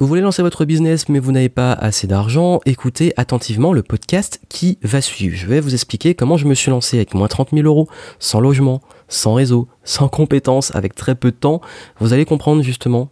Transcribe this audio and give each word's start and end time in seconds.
Vous 0.00 0.06
voulez 0.06 0.22
lancer 0.22 0.40
votre 0.40 0.64
business 0.64 1.10
mais 1.10 1.18
vous 1.18 1.30
n'avez 1.30 1.50
pas 1.50 1.74
assez 1.74 2.06
d'argent, 2.06 2.60
écoutez 2.64 3.12
attentivement 3.18 3.74
le 3.74 3.82
podcast 3.82 4.40
qui 4.48 4.78
va 4.80 5.02
suivre. 5.02 5.36
Je 5.36 5.46
vais 5.46 5.60
vous 5.60 5.74
expliquer 5.74 6.14
comment 6.14 6.38
je 6.38 6.46
me 6.46 6.54
suis 6.54 6.70
lancé 6.70 6.96
avec 6.96 7.12
moins 7.12 7.28
30 7.28 7.50
000 7.52 7.66
euros, 7.66 7.86
sans 8.18 8.40
logement, 8.40 8.80
sans 9.08 9.34
réseau, 9.34 9.68
sans 9.84 10.08
compétences, 10.08 10.74
avec 10.74 10.94
très 10.94 11.14
peu 11.14 11.30
de 11.30 11.36
temps. 11.36 11.60
Vous 11.98 12.14
allez 12.14 12.24
comprendre 12.24 12.62
justement 12.62 13.10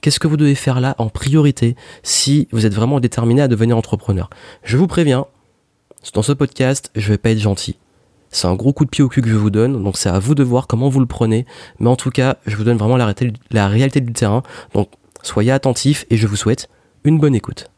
qu'est-ce 0.00 0.20
que 0.20 0.28
vous 0.28 0.36
devez 0.36 0.54
faire 0.54 0.80
là 0.80 0.94
en 0.98 1.08
priorité 1.08 1.74
si 2.04 2.46
vous 2.52 2.66
êtes 2.66 2.74
vraiment 2.74 3.00
déterminé 3.00 3.42
à 3.42 3.48
devenir 3.48 3.76
entrepreneur. 3.76 4.30
Je 4.62 4.76
vous 4.76 4.86
préviens, 4.86 5.26
dans 6.14 6.22
ce 6.22 6.30
podcast, 6.30 6.92
je 6.94 7.08
vais 7.08 7.18
pas 7.18 7.30
être 7.30 7.40
gentil. 7.40 7.78
C'est 8.30 8.46
un 8.46 8.54
gros 8.54 8.72
coup 8.72 8.84
de 8.84 8.90
pied 8.90 9.02
au 9.02 9.08
cul 9.08 9.22
que 9.22 9.28
je 9.28 9.34
vous 9.34 9.50
donne, 9.50 9.82
donc 9.82 9.96
c'est 9.96 10.08
à 10.08 10.20
vous 10.20 10.36
de 10.36 10.44
voir 10.44 10.68
comment 10.68 10.88
vous 10.88 11.00
le 11.00 11.06
prenez. 11.06 11.46
Mais 11.80 11.88
en 11.88 11.96
tout 11.96 12.10
cas, 12.10 12.36
je 12.46 12.54
vous 12.54 12.62
donne 12.62 12.78
vraiment 12.78 12.96
la 12.96 13.06
réalité, 13.06 13.32
la 13.50 13.66
réalité 13.66 14.00
du 14.00 14.12
terrain. 14.12 14.44
Donc 14.72 14.88
Soyez 15.22 15.52
attentifs 15.52 16.04
et 16.10 16.16
je 16.16 16.26
vous 16.26 16.36
souhaite 16.36 16.68
une 17.04 17.18
bonne 17.18 17.34
écoute. 17.34 17.70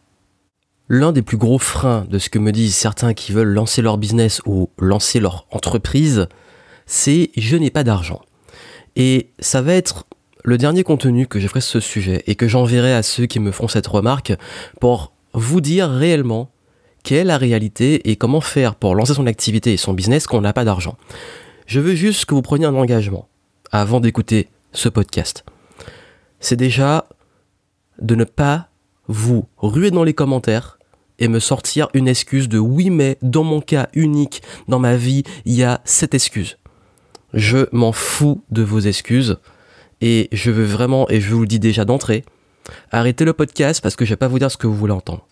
L'un 0.88 1.12
des 1.12 1.22
plus 1.22 1.36
gros 1.36 1.58
freins 1.58 2.06
de 2.10 2.18
ce 2.18 2.28
que 2.28 2.38
me 2.38 2.52
disent 2.52 2.74
certains 2.74 3.14
qui 3.14 3.32
veulent 3.32 3.52
lancer 3.52 3.82
leur 3.82 3.96
business 3.96 4.42
ou 4.44 4.70
lancer 4.78 5.20
leur 5.20 5.46
entreprise, 5.50 6.26
c'est 6.86 7.30
je 7.36 7.56
n'ai 7.56 7.70
pas 7.70 7.84
d'argent. 7.84 8.20
Et 8.96 9.30
ça 9.38 9.62
va 9.62 9.74
être 9.74 10.06
le 10.44 10.58
dernier 10.58 10.84
contenu 10.84 11.26
que 11.26 11.40
je 11.40 11.48
ferai 11.48 11.60
sur 11.60 11.72
ce 11.72 11.80
sujet 11.80 12.22
et 12.26 12.34
que 12.34 12.48
j'enverrai 12.48 12.94
à 12.94 13.02
ceux 13.02 13.26
qui 13.26 13.40
me 13.40 13.50
font 13.50 13.68
cette 13.68 13.86
remarque 13.86 14.34
pour 14.80 15.12
vous 15.32 15.60
dire 15.60 15.88
réellement 15.88 16.50
quelle 17.02 17.18
est 17.18 17.24
la 17.24 17.38
réalité 17.38 18.10
et 18.10 18.16
comment 18.16 18.40
faire 18.40 18.74
pour 18.74 18.94
lancer 18.94 19.14
son 19.14 19.26
activité 19.26 19.72
et 19.72 19.76
son 19.78 19.94
business 19.94 20.26
quand 20.26 20.38
on 20.38 20.42
n'a 20.42 20.52
pas 20.52 20.64
d'argent. 20.64 20.96
Je 21.66 21.80
veux 21.80 21.94
juste 21.94 22.26
que 22.26 22.34
vous 22.34 22.42
preniez 22.42 22.66
un 22.66 22.74
engagement 22.74 23.28
avant 23.72 24.00
d'écouter 24.00 24.48
ce 24.72 24.88
podcast. 24.88 25.44
C'est 26.40 26.56
déjà 26.56 27.06
de 28.00 28.14
ne 28.14 28.24
pas 28.24 28.68
vous 29.08 29.46
ruer 29.58 29.90
dans 29.90 30.04
les 30.04 30.14
commentaires 30.14 30.78
et 31.18 31.28
me 31.28 31.38
sortir 31.38 31.88
une 31.94 32.08
excuse 32.08 32.48
de 32.48 32.58
oui 32.58 32.90
mais 32.90 33.18
dans 33.22 33.44
mon 33.44 33.60
cas 33.60 33.88
unique 33.94 34.42
dans 34.66 34.78
ma 34.78 34.96
vie 34.96 35.22
il 35.44 35.54
y 35.54 35.62
a 35.62 35.80
cette 35.84 36.14
excuse. 36.14 36.58
Je 37.32 37.66
m'en 37.72 37.92
fous 37.92 38.42
de 38.50 38.62
vos 38.62 38.80
excuses 38.80 39.38
et 40.00 40.28
je 40.32 40.50
veux 40.50 40.64
vraiment 40.64 41.08
et 41.08 41.20
je 41.20 41.34
vous 41.34 41.42
le 41.42 41.46
dis 41.46 41.60
déjà 41.60 41.84
d'entrée 41.84 42.24
arrêtez 42.90 43.24
le 43.24 43.32
podcast 43.32 43.80
parce 43.82 43.96
que 43.96 44.04
je 44.04 44.10
vais 44.10 44.16
pas 44.16 44.28
vous 44.28 44.38
dire 44.38 44.50
ce 44.50 44.56
que 44.56 44.66
vous 44.66 44.74
voulez 44.74 44.92
entendre. 44.92 45.26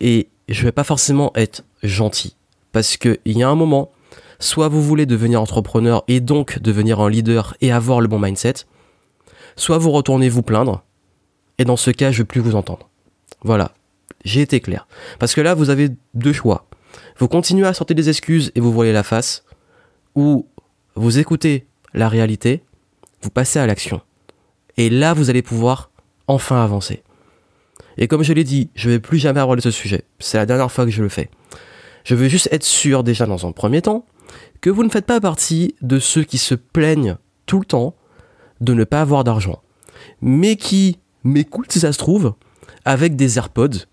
Et 0.00 0.28
je 0.48 0.62
vais 0.62 0.72
pas 0.72 0.84
forcément 0.84 1.32
être 1.34 1.64
gentil 1.82 2.36
parce 2.72 2.96
que 2.96 3.18
il 3.24 3.38
y 3.38 3.42
a 3.42 3.48
un 3.48 3.54
moment 3.54 3.90
soit 4.38 4.68
vous 4.68 4.82
voulez 4.82 5.06
devenir 5.06 5.40
entrepreneur 5.40 6.04
et 6.08 6.20
donc 6.20 6.58
devenir 6.60 7.00
un 7.00 7.08
leader 7.08 7.56
et 7.60 7.72
avoir 7.72 8.00
le 8.00 8.08
bon 8.08 8.18
mindset, 8.18 8.54
soit 9.56 9.78
vous 9.78 9.90
retournez 9.90 10.28
vous 10.28 10.42
plaindre 10.42 10.84
et 11.58 11.64
dans 11.64 11.76
ce 11.76 11.90
cas, 11.90 12.10
je 12.10 12.18
ne 12.18 12.22
veux 12.22 12.26
plus 12.26 12.40
vous 12.40 12.56
entendre. 12.56 12.88
Voilà, 13.42 13.72
j'ai 14.24 14.40
été 14.42 14.60
clair. 14.60 14.86
Parce 15.18 15.34
que 15.34 15.40
là, 15.40 15.54
vous 15.54 15.70
avez 15.70 15.90
deux 16.14 16.32
choix. 16.32 16.66
Vous 17.18 17.28
continuez 17.28 17.66
à 17.66 17.74
sortir 17.74 17.96
des 17.96 18.08
excuses 18.08 18.52
et 18.54 18.60
vous 18.60 18.72
voyez 18.72 18.92
la 18.92 19.02
face, 19.02 19.44
ou 20.14 20.46
vous 20.94 21.18
écoutez 21.18 21.66
la 21.94 22.08
réalité, 22.08 22.62
vous 23.22 23.30
passez 23.30 23.58
à 23.58 23.66
l'action. 23.66 24.00
Et 24.76 24.90
là, 24.90 25.14
vous 25.14 25.30
allez 25.30 25.42
pouvoir 25.42 25.90
enfin 26.26 26.62
avancer. 26.62 27.02
Et 27.98 28.08
comme 28.08 28.22
je 28.22 28.32
l'ai 28.32 28.44
dit, 28.44 28.70
je 28.74 28.88
ne 28.88 28.94
vais 28.94 29.00
plus 29.00 29.18
jamais 29.18 29.40
aborder 29.40 29.62
ce 29.62 29.70
sujet. 29.70 30.04
C'est 30.18 30.38
la 30.38 30.46
dernière 30.46 30.70
fois 30.70 30.84
que 30.84 30.90
je 30.90 31.02
le 31.02 31.08
fais. 31.08 31.30
Je 32.04 32.14
veux 32.14 32.28
juste 32.28 32.48
être 32.52 32.64
sûr 32.64 33.02
déjà 33.02 33.26
dans 33.26 33.46
un 33.46 33.52
premier 33.52 33.82
temps 33.82 34.04
que 34.60 34.70
vous 34.70 34.84
ne 34.84 34.88
faites 34.88 35.06
pas 35.06 35.20
partie 35.20 35.74
de 35.80 35.98
ceux 35.98 36.24
qui 36.24 36.38
se 36.38 36.54
plaignent 36.54 37.16
tout 37.46 37.58
le 37.58 37.64
temps 37.64 37.94
de 38.60 38.74
ne 38.74 38.84
pas 38.84 39.00
avoir 39.00 39.24
d'argent, 39.24 39.62
mais 40.20 40.56
qui 40.56 40.98
m'écoute 41.26 41.72
si 41.72 41.80
ça 41.80 41.92
se 41.92 41.98
trouve, 41.98 42.34
avec 42.84 43.16
des 43.16 43.38
AirPods. 43.38 43.86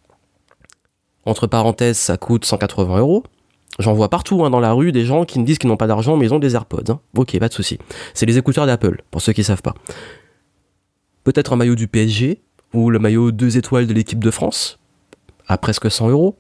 Entre 1.26 1.48
parenthèses, 1.48 1.98
ça 1.98 2.18
coûte 2.18 2.46
180 2.46 3.00
euros. 3.00 3.24
J'en 3.80 3.94
vois 3.94 4.10
partout 4.10 4.46
hein, 4.46 4.50
dans 4.50 4.60
la 4.60 4.74
rue 4.74 4.92
des 4.92 5.04
gens 5.04 5.26
qui 5.26 5.40
me 5.40 5.46
disent 5.46 5.58
qu'ils 5.58 5.70
n'ont 5.70 5.78
pas 5.78 5.88
d'argent 5.88 6.16
mais 6.16 6.26
ils 6.26 6.34
ont 6.34 6.40
des 6.40 6.56
AirPods. 6.56 6.92
Hein. 6.92 7.00
Ok, 7.18 7.38
pas 7.40 7.48
de 7.48 7.54
souci. 7.54 7.80
C'est 8.14 8.26
les 8.26 8.38
écouteurs 8.38 8.68
d'Apple, 8.68 9.04
pour 9.10 9.22
ceux 9.22 9.34
qui 9.34 9.42
ne 9.42 9.46
savent 9.46 9.62
pas. 9.62 9.74
Peut-être 11.24 11.54
un 11.54 11.56
maillot 11.56 11.76
du 11.76 11.88
PSG, 11.88 12.42
ou 12.74 12.90
le 12.90 13.00
maillot 13.00 13.32
2 13.32 13.58
étoiles 13.58 13.88
de 13.88 13.94
l'équipe 13.94 14.24
de 14.24 14.32
France, 14.32 14.80
à 15.48 15.58
presque 15.58 15.90
100 15.90 16.10
euros. 16.10 16.38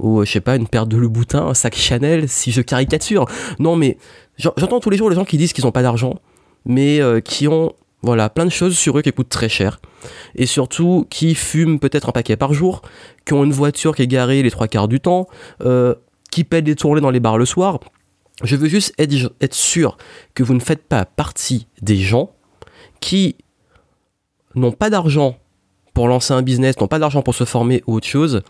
Ou, 0.00 0.24
je 0.24 0.30
sais 0.32 0.40
pas, 0.40 0.56
une 0.56 0.66
paire 0.66 0.86
de 0.86 0.96
Louboutin, 0.96 1.46
un 1.46 1.54
sac 1.54 1.76
Chanel, 1.76 2.28
si 2.28 2.50
je 2.50 2.62
caricature. 2.62 3.26
Non, 3.60 3.76
mais 3.76 3.96
j'entends 4.38 4.80
tous 4.80 4.90
les 4.90 4.96
jours 4.96 5.08
les 5.08 5.14
gens 5.14 5.24
qui 5.24 5.38
disent 5.38 5.52
qu'ils 5.52 5.64
n'ont 5.64 5.72
pas 5.72 5.82
d'argent, 5.82 6.16
mais 6.64 7.00
euh, 7.00 7.20
qui 7.20 7.46
ont 7.46 7.74
voilà, 8.04 8.28
plein 8.28 8.44
de 8.44 8.50
choses 8.50 8.76
sur 8.76 8.98
eux 8.98 9.02
qui 9.02 9.10
coûtent 9.12 9.30
très 9.30 9.48
cher. 9.48 9.80
Et 10.34 10.44
surtout, 10.44 11.06
qui 11.08 11.34
fument 11.34 11.78
peut-être 11.78 12.10
un 12.10 12.12
paquet 12.12 12.36
par 12.36 12.52
jour, 12.52 12.82
qui 13.24 13.32
ont 13.32 13.44
une 13.44 13.52
voiture 13.52 13.96
qui 13.96 14.02
est 14.02 14.06
garée 14.06 14.42
les 14.42 14.50
trois 14.50 14.68
quarts 14.68 14.88
du 14.88 15.00
temps, 15.00 15.26
euh, 15.62 15.94
qui 16.30 16.44
paient 16.44 16.60
des 16.60 16.76
tournées 16.76 17.00
dans 17.00 17.10
les 17.10 17.20
bars 17.20 17.38
le 17.38 17.46
soir. 17.46 17.80
Je 18.42 18.56
veux 18.56 18.68
juste 18.68 18.92
être, 18.98 19.32
être 19.40 19.54
sûr 19.54 19.96
que 20.34 20.42
vous 20.42 20.52
ne 20.52 20.60
faites 20.60 20.86
pas 20.86 21.06
partie 21.06 21.66
des 21.80 21.96
gens 21.96 22.32
qui 23.00 23.36
n'ont 24.54 24.72
pas 24.72 24.90
d'argent 24.90 25.38
pour 25.94 26.06
lancer 26.06 26.34
un 26.34 26.42
business, 26.42 26.78
n'ont 26.78 26.88
pas 26.88 26.98
d'argent 26.98 27.22
pour 27.22 27.34
se 27.34 27.44
former 27.44 27.82
ou 27.86 27.94
autre 27.94 28.06
chose, 28.06 28.42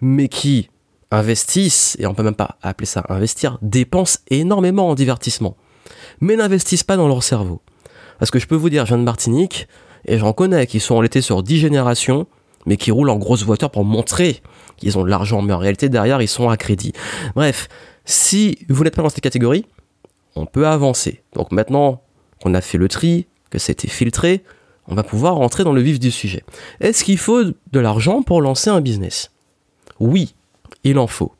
mais 0.00 0.28
qui 0.28 0.70
investissent, 1.10 1.96
et 1.98 2.06
on 2.06 2.14
peut 2.14 2.22
même 2.22 2.36
pas 2.36 2.58
appeler 2.62 2.86
ça 2.86 3.04
investir, 3.08 3.58
dépensent 3.60 4.20
énormément 4.28 4.88
en 4.88 4.94
divertissement, 4.94 5.56
mais 6.20 6.36
n'investissent 6.36 6.84
pas 6.84 6.96
dans 6.96 7.08
leur 7.08 7.24
cerveau. 7.24 7.60
Parce 8.20 8.30
que 8.30 8.38
je 8.38 8.46
peux 8.46 8.54
vous 8.54 8.70
dire, 8.70 8.84
je 8.84 8.90
viens 8.90 8.98
de 8.98 9.02
Martinique, 9.02 9.66
et 10.04 10.18
j'en 10.18 10.32
connais 10.32 10.66
qui 10.66 10.78
sont 10.78 10.94
enlaités 10.94 11.22
sur 11.22 11.42
10 11.42 11.58
générations, 11.58 12.26
mais 12.66 12.76
qui 12.76 12.90
roulent 12.90 13.10
en 13.10 13.16
grosse 13.16 13.42
voiture 13.42 13.70
pour 13.70 13.84
montrer 13.84 14.42
qu'ils 14.76 14.98
ont 14.98 15.04
de 15.04 15.10
l'argent, 15.10 15.42
mais 15.42 15.52
en 15.52 15.58
réalité, 15.58 15.88
derrière, 15.88 16.22
ils 16.22 16.28
sont 16.28 16.48
à 16.48 16.56
crédit. 16.56 16.92
Bref, 17.34 17.68
si 18.04 18.58
vous 18.68 18.84
n'êtes 18.84 18.94
pas 18.94 19.02
dans 19.02 19.08
cette 19.08 19.20
catégorie, 19.20 19.66
on 20.36 20.46
peut 20.46 20.66
avancer. 20.66 21.22
Donc 21.34 21.50
maintenant 21.50 22.02
qu'on 22.42 22.54
a 22.54 22.60
fait 22.60 22.78
le 22.78 22.88
tri, 22.88 23.26
que 23.50 23.58
c'était 23.58 23.88
filtré, 23.88 24.44
on 24.86 24.94
va 24.94 25.02
pouvoir 25.02 25.36
rentrer 25.36 25.64
dans 25.64 25.72
le 25.72 25.80
vif 25.80 25.98
du 25.98 26.10
sujet. 26.10 26.44
Est-ce 26.80 27.04
qu'il 27.04 27.18
faut 27.18 27.44
de 27.44 27.80
l'argent 27.80 28.22
pour 28.22 28.40
lancer 28.42 28.70
un 28.70 28.80
business? 28.80 29.30
Oui, 29.98 30.34
il 30.84 30.98
en 30.98 31.06
faut. 31.06 31.32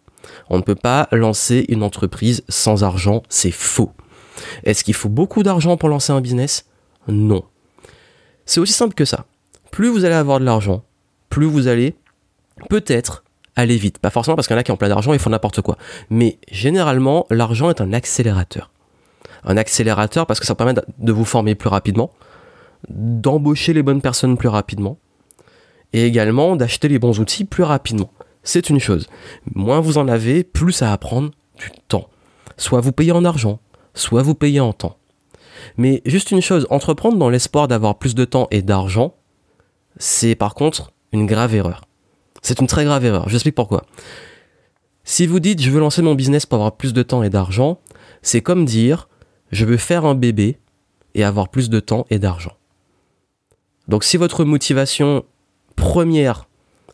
On 0.49 0.59
ne 0.59 0.63
peut 0.63 0.75
pas 0.75 1.09
lancer 1.13 1.65
une 1.69 1.83
entreprise 1.83 2.43
sans 2.49 2.85
argent, 2.85 3.23
c'est 3.29 3.51
faux. 3.51 3.91
Est-ce 4.65 4.85
qu'il 4.85 4.95
faut 4.95 5.09
beaucoup 5.09 5.43
d'argent 5.43 5.77
pour 5.77 5.89
lancer 5.89 6.13
un 6.13 6.21
business? 6.21 6.67
Non. 7.11 7.45
C'est 8.47 8.61
aussi 8.61 8.73
simple 8.73 8.95
que 8.95 9.05
ça. 9.05 9.27
Plus 9.71 9.89
vous 9.89 10.05
allez 10.05 10.15
avoir 10.15 10.41
de 10.41 10.45
l'argent, 10.45 10.83
plus 11.29 11.47
vous 11.47 11.69
allez 11.69 11.95
peut-être 12.69 13.25
aller 13.57 13.77
vite. 13.77 13.99
Pas 13.99 14.11
forcément 14.11 14.37
parce 14.37 14.47
qu'il 14.47 14.55
y 14.55 14.59
en 14.59 14.61
a 14.61 14.65
qui 14.65 14.73
ont 14.73 14.77
plein 14.77 14.89
d'argent 14.89 15.13
et 15.13 15.19
font 15.19 15.31
n'importe 15.31 15.61
quoi. 15.63 15.77
Mais 16.09 16.39
généralement, 16.51 17.27
l'argent 17.31 17.71
est 17.71 17.81
un 17.81 17.93
accélérateur. 17.93 18.71
Un 19.45 19.57
accélérateur 19.57 20.27
parce 20.27 20.41
que 20.41 20.47
ça 20.47 20.55
permet 20.55 20.75
de 20.75 21.13
vous 21.13 21.25
former 21.25 21.55
plus 21.55 21.69
rapidement, 21.69 22.13
d'embaucher 22.89 23.73
les 23.73 23.83
bonnes 23.83 24.03
personnes 24.03 24.37
plus 24.37 24.49
rapidement, 24.49 24.99
et 25.93 26.05
également 26.05 26.57
d'acheter 26.57 26.89
les 26.89 26.99
bons 26.99 27.19
outils 27.21 27.45
plus 27.45 27.65
rapidement. 27.65 28.13
C'est 28.43 28.71
une 28.71 28.81
chose. 28.81 29.09
Moins 29.55 29.81
vous 29.81 29.99
en 29.99 30.09
avez, 30.09 30.45
plus 30.45 30.73
ça 30.73 30.87
va 30.91 30.99
prendre 30.99 31.31
du 31.57 31.71
temps. 31.89 32.09
Soit 32.57 32.81
vous 32.81 32.93
payez 32.93 33.13
en 33.13 33.25
argent, 33.25 33.61
soit 33.95 34.23
vous 34.23 34.35
payez 34.35 34.61
en 34.61 34.73
temps. 34.73 34.97
Mais 35.77 36.03
juste 36.07 36.31
une 36.31 36.43
chose, 36.43 36.67
entreprendre 36.71 37.17
dans 37.17 37.31
l'espoir 37.31 37.69
d'avoir 37.69 37.99
plus 37.99 38.15
de 38.15 38.25
temps 38.25 38.49
et 38.51 38.63
d'argent, 38.63 39.15
c'est 39.97 40.35
par 40.35 40.55
contre 40.55 40.93
une 41.13 41.27
grave 41.27 41.55
erreur. 41.55 41.85
C'est 42.43 42.61
une 42.61 42.67
très 42.67 42.85
grave 42.85 43.05
erreur. 43.05 43.29
Je 43.29 43.35
explique 43.35 43.55
pourquoi. 43.55 43.85
Si 45.05 45.27
vous 45.27 45.41
dites 45.41 45.61
je 45.63 45.71
veux 45.71 45.81
lancer 45.81 46.03
mon 46.03 46.15
business 46.15 46.47
pour 46.47 46.57
avoir 46.57 46.77
plus 46.77 46.93
de 46.93 47.03
temps 47.03 47.23
et 47.23 47.31
d'argent, 47.31 47.81
c'est 48.23 48.43
comme 48.43 48.65
dire 48.65 49.09
je 49.51 49.65
veux 49.65 49.77
faire 49.77 50.05
un 50.05 50.15
bébé 50.15 50.59
et 51.15 51.25
avoir 51.25 51.49
plus 51.49 51.71
de 51.71 51.81
temps 51.81 52.07
et 52.11 52.19
d'argent. 52.19 52.53
Donc 53.89 54.05
si 54.05 54.17
votre 54.17 54.45
motivation 54.45 55.25
première 55.77 56.47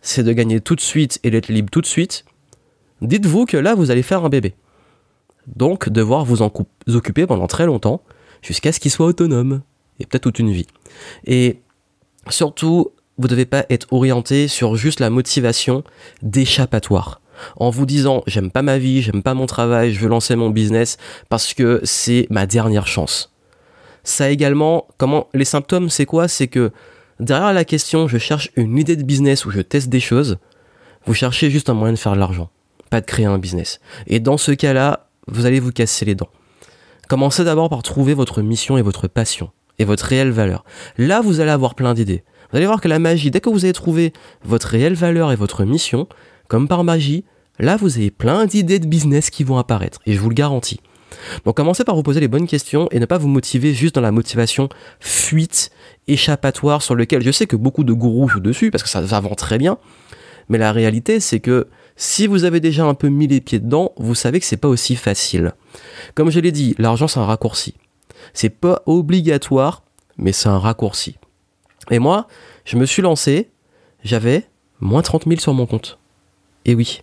c'est 0.03 0.23
de 0.23 0.33
gagner 0.33 0.61
tout 0.61 0.77
de 0.77 0.81
suite 0.81 1.19
et 1.25 1.31
d'être 1.31 1.49
libre 1.49 1.69
tout 1.71 1.81
de 1.81 1.87
suite, 1.87 2.25
dites-vous 3.03 3.45
que 3.45 3.57
là 3.57 3.75
vous 3.75 3.91
allez 3.91 4.03
faire 4.03 4.25
un 4.25 4.29
bébé. 4.29 4.55
Donc 5.47 5.89
devoir 5.89 6.25
vous 6.25 6.43
en 6.43 6.53
occuper 6.89 7.27
pendant 7.27 7.47
très 7.47 7.67
longtemps 7.67 8.03
jusqu'à 8.43 8.73
ce 8.73 8.81
qu'il 8.81 8.91
soit 8.91 9.07
autonome, 9.07 9.63
et 10.01 10.07
peut-être 10.07 10.25
toute 10.25 10.39
une 10.39 10.53
vie. 10.53 10.67
Et 11.27 11.61
surtout, 12.29 12.91
vous 13.19 13.25
ne 13.25 13.31
devez 13.31 13.47
pas 13.47 13.65
être 13.71 13.87
orienté 13.93 14.49
sur 14.49 14.77
juste 14.77 15.01
la 15.01 15.11
motivation 15.11 15.85
d'échappatoire. 16.23 17.21
En 17.57 17.71
vous 17.71 17.87
disant 17.87 18.23
j'aime 18.27 18.51
pas 18.51 18.63
ma 18.63 18.79
vie, 18.79 19.03
j'aime 19.03 19.23
pas 19.23 19.35
mon 19.35 19.47
travail, 19.47 19.93
je 19.93 20.01
veux 20.01 20.09
lancer 20.09 20.37
mon 20.37 20.51
business 20.51 20.97
parce 21.29 21.55
que 21.55 21.81
c'est 21.85 22.27
ma 22.31 22.47
dernière 22.47 22.87
chance. 22.87 23.33
Ça 24.05 24.31
également, 24.31 24.87
comment 24.97 25.29
les 25.35 25.45
symptômes, 25.45 25.91
c'est 25.91 26.07
quoi? 26.07 26.29
C'est 26.29 26.49
que 26.49 26.71
derrière 27.21 27.53
la 27.53 27.65
question 27.65 28.09
je 28.09 28.19
cherche 28.19 28.51
une 28.57 28.79
idée 28.79 28.97
de 28.97 29.03
business 29.03 29.45
où 29.45 29.51
je 29.51 29.61
teste 29.61 29.89
des 29.89 30.01
choses, 30.01 30.39
vous 31.05 31.15
cherchez 31.15 31.51
juste 31.51 31.69
un 31.69 31.75
moyen 31.75 31.93
de 31.93 31.99
faire 31.99 32.15
de 32.15 32.19
l'argent, 32.19 32.51
pas 32.91 33.01
de 33.01 33.07
créer 33.07 33.27
un 33.27 33.39
business. 33.39 33.81
Et 34.07 34.19
dans 34.19 34.39
ce 34.39 34.53
cas-là, 34.53 35.09
vous 35.29 35.45
allez 35.45 35.61
vous 35.61 35.73
casser 35.73 36.05
les 36.05 36.15
dents. 36.15 36.31
Commencez 37.09 37.45
d'abord 37.45 37.69
par 37.69 37.83
trouver 37.83 38.15
votre 38.15 38.43
mission 38.43 38.77
et 38.79 38.83
votre 38.83 39.07
passion 39.07 39.51
et 39.79 39.85
votre 39.85 40.05
réelle 40.05 40.31
valeur. 40.31 40.65
Là, 40.99 41.21
vous 41.21 41.41
allez 41.41 41.51
avoir 41.51 41.75
plein 41.75 41.95
d'idées. 41.95 42.25
Vous 42.51 42.57
allez 42.57 42.67
voir 42.67 42.81
que 42.81 42.89
la 42.89 42.99
magie, 42.99 43.31
dès 43.31 43.41
que 43.41 43.49
vous 43.51 43.65
avez 43.65 43.73
trouvé 43.73 44.13
votre 44.45 44.69
réelle 44.69 44.95
valeur 44.95 45.31
et 45.31 45.37
votre 45.37 45.65
mission, 45.65 46.09
comme 46.49 46.69
par 46.69 46.85
magie, 46.85 47.25
là 47.59 47.77
vous 47.77 47.97
avez 47.99 48.11
plein 48.11 48.47
d'idées 48.47 48.79
de 48.79 48.87
business 48.87 49.31
qui 49.31 49.45
vont 49.45 49.59
apparaître, 49.59 50.01
et 50.07 50.13
je 50.13 50.21
vous 50.21 50.29
le 50.29 50.35
garantis. 50.35 50.81
Donc 51.45 51.57
commencez 51.57 51.85
par 51.85 51.97
vous 51.97 52.03
poser 52.03 52.21
les 52.21 52.29
bonnes 52.29 52.47
questions 52.47 52.89
et 52.91 53.01
ne 53.01 53.07
pas 53.07 53.19
vous 53.19 53.29
motiver 53.29 53.73
juste 53.73 53.95
dans 53.95 54.01
la 54.01 54.13
motivation 54.13 54.69
fuite, 55.01 55.71
échappatoire, 56.09 56.83
sur 56.83 56.95
lequel 56.95 57.23
je 57.23 57.31
sais 57.31 57.47
que 57.47 57.57
beaucoup 57.57 57.85
de 57.85 57.93
gourous 57.93 58.29
jouent 58.29 58.41
dessus, 58.41 58.71
parce 58.71 58.83
que 58.83 58.89
ça, 58.89 59.07
ça 59.07 59.23
très 59.37 59.59
bien, 59.59 59.79
mais 60.49 60.59
la 60.59 60.73
réalité 60.73 61.21
c'est 61.21 61.41
que 61.41 61.69
si 61.97 62.27
vous 62.27 62.45
avez 62.45 62.61
déjà 62.61 62.85
un 62.85 62.95
peu 62.95 63.09
mis 63.09 63.27
les 63.27 63.41
pieds 63.41 63.59
dedans, 63.59 63.93
vous 63.97 64.15
savez 64.15 64.39
que 64.41 64.47
c'est 64.47 64.57
pas 64.57 64.69
aussi 64.69 64.97
facile. 64.97 65.55
Comme 66.15 66.31
je 66.31 66.41
l'ai 66.41 66.53
dit, 66.53 66.75
l'argent 66.79 67.09
c'est 67.09 67.21
un 67.21 67.25
raccourci. 67.25 67.75
C'est 68.35 68.51
pas 68.51 68.83
obligatoire, 68.87 69.83
mais 70.19 70.33
c'est 70.33 70.49
un 70.49 70.59
raccourci. 70.59 71.17
Et 71.91 71.99
moi, 71.99 72.27
je 72.65 72.77
me 72.77 72.87
suis 72.87 73.03
lancé, 73.03 73.51
j'avais 74.03 74.47
moins 74.81 75.03
30 75.03 75.25
000 75.27 75.41
sur 75.41 75.55
mon 75.55 75.67
compte. 75.67 75.99
Et 76.65 76.75
oui. 76.75 77.03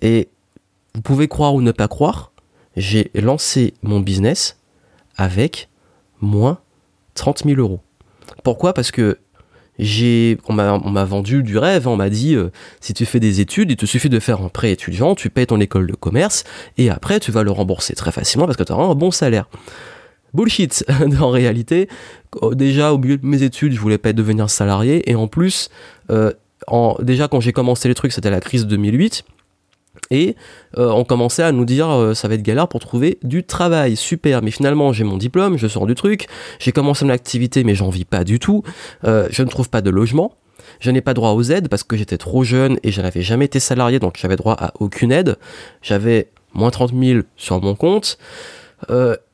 Et 0.00 0.28
vous 0.94 1.02
pouvez 1.02 1.28
croire 1.28 1.54
ou 1.54 1.60
ne 1.60 1.72
pas 1.72 1.88
croire, 1.88 2.32
j'ai 2.76 3.10
lancé 3.14 3.74
mon 3.82 4.00
business 4.00 4.58
avec 5.16 5.68
moins 6.20 6.60
30 7.14 7.44
000 7.44 7.60
euros. 7.60 7.80
Pourquoi? 8.42 8.72
Parce 8.72 8.90
que 8.90 9.18
j'ai, 9.80 10.38
on 10.46 10.52
m'a 10.52 11.04
vendu 11.04 11.42
du 11.42 11.58
rêve, 11.58 11.88
on 11.88 11.96
m'a 11.96 12.10
dit, 12.10 12.34
euh, 12.34 12.50
si 12.80 12.92
tu 12.92 13.06
fais 13.06 13.18
des 13.18 13.40
études, 13.40 13.70
il 13.70 13.76
te 13.76 13.86
suffit 13.86 14.08
de 14.10 14.20
faire 14.20 14.42
un 14.42 14.48
prêt 14.48 14.70
étudiant, 14.70 15.14
tu 15.14 15.30
payes 15.30 15.46
ton 15.46 15.60
école 15.60 15.86
de 15.86 15.94
commerce, 15.94 16.44
et 16.78 16.90
après 16.90 17.18
tu 17.18 17.32
vas 17.32 17.42
le 17.42 17.50
rembourser 17.50 17.94
très 17.94 18.12
facilement 18.12 18.46
parce 18.46 18.56
que 18.56 18.62
tu 18.62 18.72
auras 18.72 18.84
un 18.84 18.94
bon 18.94 19.10
salaire. 19.10 19.48
Bullshit, 20.34 20.84
en 21.20 21.30
réalité, 21.30 21.88
déjà 22.52 22.92
au 22.92 22.98
milieu 22.98 23.16
de 23.16 23.26
mes 23.26 23.42
études, 23.42 23.72
je 23.72 23.80
voulais 23.80 23.98
pas 23.98 24.12
devenir 24.12 24.50
salarié, 24.50 25.10
et 25.10 25.14
en 25.14 25.26
plus, 25.26 25.70
euh, 26.10 26.32
en, 26.66 26.96
déjà 27.00 27.26
quand 27.26 27.40
j'ai 27.40 27.52
commencé 27.52 27.88
les 27.88 27.94
trucs, 27.94 28.12
c'était 28.12 28.30
la 28.30 28.40
crise 28.40 28.66
2008, 28.66 29.24
et 30.10 30.36
euh, 30.76 30.90
on 30.90 31.04
commençait 31.04 31.42
à 31.42 31.52
nous 31.52 31.64
dire 31.64 31.88
euh, 31.88 32.14
ça 32.14 32.28
va 32.28 32.34
être 32.34 32.42
galère 32.42 32.68
pour 32.68 32.80
trouver 32.80 33.18
du 33.22 33.44
travail. 33.44 33.96
Super, 33.96 34.42
mais 34.42 34.50
finalement 34.50 34.92
j'ai 34.92 35.04
mon 35.04 35.16
diplôme, 35.16 35.56
je 35.56 35.66
sors 35.66 35.86
du 35.86 35.94
truc, 35.94 36.26
j'ai 36.58 36.72
commencé 36.72 37.04
mon 37.04 37.10
activité 37.10 37.64
mais 37.64 37.74
j'en 37.74 37.90
vis 37.90 38.04
pas 38.04 38.24
du 38.24 38.38
tout, 38.38 38.62
euh, 39.04 39.28
je 39.30 39.42
ne 39.42 39.48
trouve 39.48 39.70
pas 39.70 39.82
de 39.82 39.90
logement, 39.90 40.34
je 40.80 40.90
n'ai 40.90 41.00
pas 41.00 41.14
droit 41.14 41.30
aux 41.30 41.42
aides 41.42 41.68
parce 41.68 41.84
que 41.84 41.96
j'étais 41.96 42.18
trop 42.18 42.44
jeune 42.44 42.78
et 42.82 42.90
je 42.90 43.00
n'avais 43.00 43.22
jamais 43.22 43.44
été 43.46 43.60
salarié 43.60 43.98
donc 43.98 44.16
j'avais 44.18 44.36
droit 44.36 44.56
à 44.58 44.72
aucune 44.80 45.12
aide, 45.12 45.36
j'avais 45.82 46.28
moins 46.54 46.70
30 46.70 46.92
000 46.92 47.20
sur 47.36 47.60
mon 47.62 47.74
compte, 47.74 48.18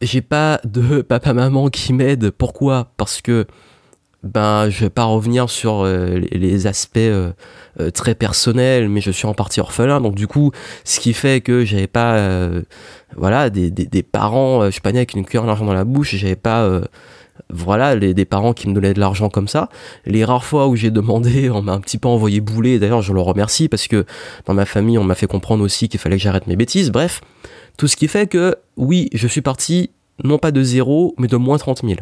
j'ai 0.02 0.20
pas 0.20 0.60
de 0.64 1.00
papa-maman 1.08 1.68
qui 1.68 1.92
m'aide, 1.92 2.30
pourquoi? 2.30 2.92
Parce 2.96 3.22
que 3.22 3.46
ben 4.22 4.68
je 4.70 4.80
vais 4.80 4.90
pas 4.90 5.04
revenir 5.04 5.50
sur 5.50 5.84
euh, 5.84 6.20
les 6.32 6.66
aspects 6.66 6.96
euh, 6.96 7.32
euh, 7.80 7.90
très 7.90 8.14
personnels 8.14 8.88
mais 8.88 9.00
je 9.00 9.10
suis 9.10 9.26
en 9.26 9.34
partie 9.34 9.60
orphelin. 9.60 10.00
Donc 10.00 10.14
du 10.14 10.26
coup 10.26 10.52
ce 10.84 11.00
qui 11.00 11.12
fait 11.12 11.40
que 11.40 11.64
j'avais 11.64 11.86
pas 11.86 12.20
voilà 13.16 13.50
des, 13.50 13.70
des, 13.70 14.02
parents 14.02 14.64
je 14.66 14.70
suis 14.70 14.80
pas 14.80 14.92
né 14.92 14.98
avec 14.98 15.14
une 15.14 15.24
cuillère 15.24 15.46
d'argent 15.46 15.64
dans 15.64 15.74
la 15.74 15.84
bouche 15.84 16.14
j'avais 16.16 16.36
pas 16.36 16.80
voilà 17.50 17.94
les, 17.94 18.14
des 18.14 18.24
parents 18.24 18.52
qui 18.52 18.68
me 18.68 18.74
donnaient 18.74 18.94
de 18.94 19.00
l'argent 19.00 19.28
comme 19.28 19.48
ça. 19.48 19.68
Les 20.06 20.24
rares 20.24 20.44
fois 20.44 20.68
où 20.68 20.76
j'ai 20.76 20.90
demandé 20.90 21.50
on 21.54 21.62
m'a 21.62 21.72
un 21.72 21.80
petit 21.80 21.98
peu 21.98 22.08
envoyé 22.08 22.40
bouler 22.40 22.78
d'ailleurs 22.78 23.02
je 23.02 23.12
le 23.12 23.20
remercie 23.20 23.68
parce 23.68 23.86
que 23.86 24.04
dans 24.46 24.54
ma 24.54 24.66
famille 24.66 24.98
on 24.98 25.04
m'a 25.04 25.14
fait 25.14 25.26
comprendre 25.26 25.62
aussi 25.62 25.88
qu'il 25.88 26.00
fallait 26.00 26.16
que 26.16 26.22
j'arrête 26.22 26.46
mes 26.46 26.56
bêtises. 26.56 26.90
Bref 26.90 27.20
tout 27.76 27.88
ce 27.88 27.96
qui 27.96 28.08
fait 28.08 28.26
que 28.26 28.56
oui 28.76 29.08
je 29.12 29.28
suis 29.28 29.42
parti 29.42 29.90
non 30.24 30.38
pas 30.38 30.50
de 30.50 30.62
zéro 30.62 31.14
mais 31.18 31.28
de 31.28 31.36
moins 31.36 31.58
30 31.58 31.82
000 31.82 31.96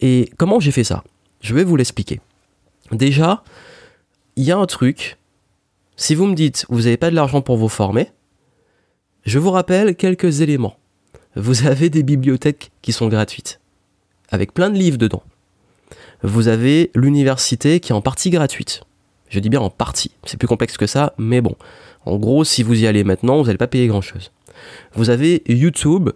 et 0.00 0.30
comment 0.36 0.60
j'ai 0.60 0.70
fait 0.70 0.84
ça? 0.84 1.02
Je 1.42 1.54
vais 1.54 1.64
vous 1.64 1.76
l'expliquer. 1.76 2.20
Déjà, 2.90 3.44
il 4.36 4.44
y 4.44 4.52
a 4.52 4.56
un 4.56 4.66
truc. 4.66 5.18
Si 5.96 6.14
vous 6.14 6.26
me 6.26 6.34
dites 6.34 6.64
vous 6.70 6.82
n'avez 6.82 6.96
pas 6.96 7.10
de 7.10 7.14
l'argent 7.14 7.42
pour 7.42 7.58
vous 7.58 7.68
former, 7.68 8.10
je 9.26 9.38
vous 9.38 9.50
rappelle 9.50 9.94
quelques 9.94 10.40
éléments. 10.40 10.76
Vous 11.36 11.66
avez 11.66 11.90
des 11.90 12.02
bibliothèques 12.02 12.70
qui 12.82 12.92
sont 12.92 13.08
gratuites, 13.08 13.60
avec 14.30 14.52
plein 14.54 14.70
de 14.70 14.78
livres 14.78 14.98
dedans. 14.98 15.22
Vous 16.22 16.48
avez 16.48 16.90
l'université 16.94 17.80
qui 17.80 17.92
est 17.92 17.94
en 17.94 18.00
partie 18.00 18.30
gratuite. 18.30 18.82
Je 19.28 19.40
dis 19.40 19.48
bien 19.48 19.60
en 19.60 19.70
partie. 19.70 20.12
C'est 20.24 20.36
plus 20.36 20.46
complexe 20.46 20.76
que 20.76 20.86
ça, 20.86 21.14
mais 21.18 21.40
bon. 21.40 21.56
En 22.04 22.16
gros, 22.16 22.44
si 22.44 22.62
vous 22.62 22.80
y 22.80 22.86
allez 22.86 23.02
maintenant, 23.02 23.38
vous 23.38 23.46
n'allez 23.46 23.58
pas 23.58 23.66
payer 23.66 23.86
grand-chose. 23.86 24.30
Vous 24.94 25.10
avez 25.10 25.42
YouTube 25.48 26.10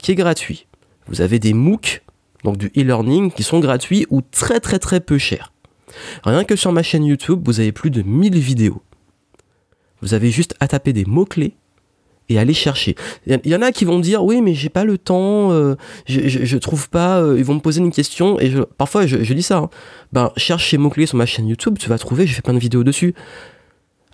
qui 0.00 0.12
est 0.12 0.14
gratuit. 0.14 0.66
Vous 1.08 1.20
avez 1.20 1.38
des 1.38 1.52
MOOC 1.52 2.02
donc 2.44 2.56
du 2.56 2.66
e-learning, 2.76 3.30
qui 3.30 3.42
sont 3.42 3.60
gratuits 3.60 4.06
ou 4.10 4.20
très 4.22 4.60
très 4.60 4.78
très 4.78 5.00
peu 5.00 5.18
chers. 5.18 5.52
Rien 6.24 6.44
que 6.44 6.56
sur 6.56 6.72
ma 6.72 6.82
chaîne 6.82 7.04
YouTube, 7.04 7.42
vous 7.44 7.60
avez 7.60 7.72
plus 7.72 7.90
de 7.90 8.02
1000 8.02 8.38
vidéos. 8.38 8.82
Vous 10.02 10.14
avez 10.14 10.30
juste 10.30 10.54
à 10.60 10.68
taper 10.68 10.92
des 10.92 11.04
mots-clés 11.04 11.54
et 12.30 12.38
aller 12.38 12.54
chercher. 12.54 12.94
Il 13.26 13.40
y 13.44 13.56
en 13.56 13.62
a 13.62 13.72
qui 13.72 13.84
vont 13.84 13.98
dire 13.98 14.24
oui 14.24 14.40
mais 14.40 14.54
j'ai 14.54 14.68
pas 14.68 14.84
le 14.84 14.96
temps, 14.96 15.50
euh, 15.50 15.74
je, 16.06 16.20
je, 16.28 16.56
trouve 16.58 16.88
pas, 16.88 17.20
euh, 17.20 17.36
ils 17.36 17.44
vont 17.44 17.54
me 17.54 17.60
poser 17.60 17.80
une 17.80 17.90
question 17.90 18.38
et 18.38 18.52
parfois 18.78 19.06
je, 19.06 19.34
dis 19.34 19.42
ça. 19.42 19.58
Hein. 19.58 19.70
Ben 20.12 20.30
cherche 20.36 20.70
ces 20.70 20.78
mots-clés 20.78 21.06
sur 21.06 21.18
ma 21.18 21.26
chaîne 21.26 21.48
YouTube, 21.48 21.76
tu 21.78 21.88
vas 21.88 21.98
trouver, 21.98 22.26
je 22.26 22.34
fais 22.34 22.42
plein 22.42 22.54
de 22.54 22.60
vidéos 22.60 22.84
dessus. 22.84 23.14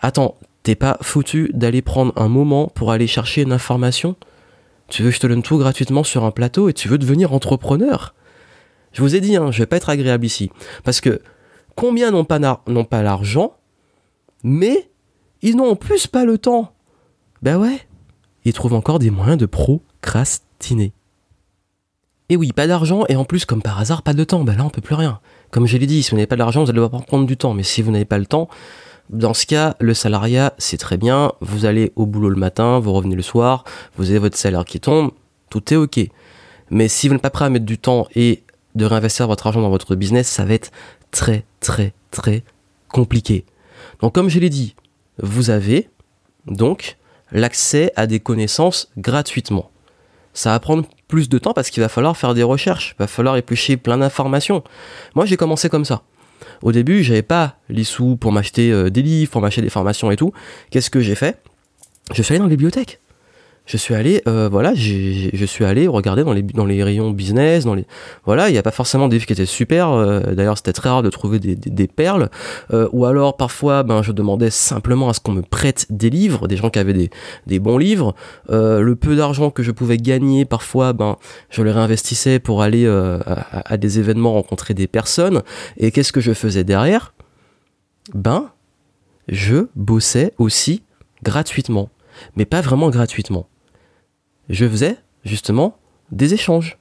Attends, 0.00 0.36
t'es 0.62 0.74
pas 0.74 0.98
foutu 1.02 1.50
d'aller 1.52 1.82
prendre 1.82 2.12
un 2.16 2.28
moment 2.28 2.68
pour 2.74 2.90
aller 2.90 3.06
chercher 3.06 3.42
une 3.42 3.52
information? 3.52 4.16
Tu 4.88 5.02
veux 5.02 5.10
que 5.10 5.16
je 5.16 5.20
te 5.20 5.26
donne 5.26 5.42
tout 5.42 5.58
gratuitement 5.58 6.04
sur 6.04 6.24
un 6.24 6.30
plateau 6.30 6.68
et 6.68 6.72
tu 6.72 6.88
veux 6.88 6.98
devenir 6.98 7.32
entrepreneur? 7.32 8.14
Je 8.92 9.02
vous 9.02 9.14
ai 9.14 9.20
dit, 9.20 9.36
hein, 9.36 9.50
je 9.50 9.58
vais 9.58 9.66
pas 9.66 9.76
être 9.76 9.90
agréable 9.90 10.24
ici. 10.24 10.50
Parce 10.84 11.00
que 11.00 11.20
combien 11.74 12.10
n'ont 12.10 12.24
pas, 12.24 12.38
l'argent, 13.02 13.56
mais 14.42 14.90
ils 15.42 15.56
n'ont 15.56 15.70
en 15.70 15.76
plus 15.76 16.06
pas 16.06 16.24
le 16.24 16.38
temps 16.38 16.72
Ben 17.42 17.58
ouais, 17.58 17.80
ils 18.44 18.52
trouvent 18.52 18.74
encore 18.74 18.98
des 18.98 19.10
moyens 19.10 19.38
de 19.38 19.46
procrastiner. 19.46 20.92
Et 22.28 22.36
oui, 22.36 22.52
pas 22.52 22.66
d'argent, 22.66 23.04
et 23.08 23.16
en 23.16 23.24
plus, 23.24 23.44
comme 23.44 23.62
par 23.62 23.78
hasard, 23.78 24.02
pas 24.02 24.14
de 24.14 24.24
temps. 24.24 24.42
Ben 24.44 24.56
là, 24.56 24.64
on 24.64 24.70
peut 24.70 24.80
plus 24.80 24.94
rien. 24.94 25.20
Comme 25.50 25.66
je 25.66 25.76
l'ai 25.76 25.86
dit, 25.86 26.02
si 26.02 26.10
vous 26.10 26.16
n'avez 26.16 26.26
pas 26.26 26.36
d'argent, 26.36 26.64
vous 26.64 26.70
allez 26.70 26.80
devoir 26.80 27.04
prendre 27.04 27.26
du 27.26 27.36
temps. 27.36 27.54
Mais 27.54 27.62
si 27.62 27.82
vous 27.82 27.92
n'avez 27.92 28.04
pas 28.04 28.18
le 28.18 28.26
temps, 28.26 28.48
dans 29.10 29.34
ce 29.34 29.46
cas, 29.46 29.76
le 29.80 29.94
salariat, 29.94 30.54
c'est 30.58 30.78
très 30.78 30.96
bien. 30.96 31.32
Vous 31.40 31.64
allez 31.64 31.92
au 31.96 32.06
boulot 32.06 32.28
le 32.28 32.36
matin, 32.36 32.78
vous 32.78 32.92
revenez 32.92 33.14
le 33.14 33.22
soir, 33.22 33.64
vous 33.96 34.10
avez 34.10 34.18
votre 34.18 34.36
salaire 34.36 34.64
qui 34.64 34.80
tombe, 34.80 35.12
tout 35.50 35.72
est 35.72 35.76
ok. 35.76 36.00
Mais 36.70 36.88
si 36.88 37.08
vous 37.08 37.14
n'êtes 37.14 37.22
pas 37.22 37.30
prêt 37.30 37.44
à 37.44 37.50
mettre 37.50 37.64
du 37.64 37.78
temps 37.78 38.08
et 38.14 38.42
de 38.74 38.84
réinvestir 38.84 39.26
votre 39.26 39.46
argent 39.46 39.60
dans 39.60 39.70
votre 39.70 39.94
business, 39.94 40.28
ça 40.28 40.44
va 40.44 40.54
être 40.54 40.72
très, 41.10 41.44
très, 41.60 41.94
très 42.10 42.42
compliqué. 42.88 43.44
Donc, 44.00 44.14
comme 44.14 44.28
je 44.28 44.38
l'ai 44.38 44.50
dit, 44.50 44.74
vous 45.22 45.50
avez 45.50 45.88
donc 46.46 46.96
l'accès 47.32 47.92
à 47.96 48.06
des 48.06 48.20
connaissances 48.20 48.90
gratuitement. 48.98 49.70
Ça 50.34 50.50
va 50.50 50.60
prendre 50.60 50.84
plus 51.08 51.28
de 51.28 51.38
temps 51.38 51.54
parce 51.54 51.70
qu'il 51.70 51.82
va 51.82 51.88
falloir 51.88 52.16
faire 52.16 52.34
des 52.34 52.42
recherches, 52.42 52.94
il 52.96 52.98
va 52.98 53.06
falloir 53.06 53.36
éplucher 53.36 53.76
plein 53.76 53.98
d'informations. 53.98 54.62
Moi, 55.14 55.24
j'ai 55.24 55.36
commencé 55.36 55.68
comme 55.68 55.84
ça. 55.84 56.02
Au 56.62 56.72
début, 56.72 57.02
j'avais 57.02 57.22
pas 57.22 57.56
les 57.68 57.84
sous 57.84 58.16
pour 58.16 58.32
m'acheter 58.32 58.70
euh, 58.70 58.90
des 58.90 59.02
livres, 59.02 59.30
pour 59.30 59.40
m'acheter 59.40 59.62
des 59.62 59.70
formations 59.70 60.10
et 60.10 60.16
tout. 60.16 60.32
Qu'est-ce 60.70 60.90
que 60.90 61.00
j'ai 61.00 61.14
fait? 61.14 61.42
Je 62.14 62.22
suis 62.22 62.34
allé 62.34 62.38
dans 62.38 62.44
la 62.44 62.50
bibliothèque 62.50 63.00
je 63.66 63.76
suis 63.76 63.94
allé, 63.94 64.22
euh, 64.28 64.48
voilà, 64.48 64.74
je 64.74 65.44
suis 65.44 65.64
allé 65.64 65.88
regarder 65.88 66.22
dans 66.22 66.32
les, 66.32 66.42
dans 66.42 66.64
les 66.64 66.84
rayons 66.84 67.10
business, 67.10 67.64
dans 67.64 67.74
les, 67.74 67.84
voilà, 68.24 68.48
il 68.48 68.52
n'y 68.52 68.58
a 68.58 68.62
pas 68.62 68.70
forcément 68.70 69.08
des 69.08 69.16
livres 69.16 69.26
qui 69.26 69.32
étaient 69.32 69.44
super. 69.44 69.90
Euh, 69.90 70.20
d'ailleurs, 70.34 70.56
c'était 70.56 70.72
très 70.72 70.88
rare 70.88 71.02
de 71.02 71.10
trouver 71.10 71.40
des, 71.40 71.56
des, 71.56 71.86
perles. 71.88 72.30
Euh, 72.72 72.88
ou 72.92 73.06
alors, 73.06 73.36
parfois, 73.36 73.82
ben, 73.82 74.02
je 74.02 74.12
demandais 74.12 74.50
simplement 74.50 75.08
à 75.08 75.14
ce 75.14 75.20
qu'on 75.20 75.32
me 75.32 75.42
prête 75.42 75.86
des 75.90 76.10
livres, 76.10 76.46
des 76.46 76.56
gens 76.56 76.70
qui 76.70 76.78
avaient 76.78 76.92
des, 76.92 77.10
des 77.48 77.58
bons 77.58 77.76
livres. 77.76 78.14
le 78.48 78.94
peu 78.94 79.16
d'argent 79.16 79.50
que 79.50 79.64
je 79.64 79.72
pouvais 79.72 79.96
gagner, 79.96 80.44
parfois, 80.44 80.92
ben, 80.92 81.16
je 81.50 81.62
le 81.62 81.72
réinvestissais 81.72 82.38
pour 82.38 82.62
aller 82.62 82.86
à, 82.86 83.46
à 83.64 83.76
des 83.76 83.98
événements, 83.98 84.32
rencontrer 84.32 84.74
des 84.74 84.86
personnes. 84.86 85.42
Et 85.76 85.90
qu'est-ce 85.90 86.12
que 86.12 86.20
je 86.20 86.32
faisais 86.32 86.62
derrière? 86.62 87.14
Ben, 88.14 88.50
je 89.26 89.66
bossais 89.74 90.34
aussi 90.38 90.84
gratuitement, 91.24 91.90
mais 92.36 92.44
pas 92.44 92.60
vraiment 92.60 92.90
gratuitement 92.90 93.48
je 94.48 94.66
faisais 94.66 94.96
justement 95.24 95.78
des 96.12 96.34
échanges. 96.34 96.78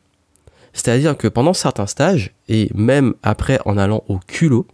C'est-à-dire 0.73 1.17
que 1.17 1.27
pendant 1.27 1.53
certains 1.53 1.87
stages, 1.87 2.33
et 2.49 2.69
même 2.75 3.13
après 3.23 3.59
en 3.65 3.77
allant 3.77 4.03
au 4.07 4.19
culot, 4.19 4.67